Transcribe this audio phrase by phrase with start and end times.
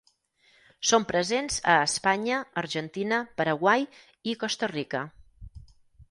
[0.91, 3.85] Són presents a Espanya, Argentina, Paraguai
[4.33, 5.03] i Costa Rica.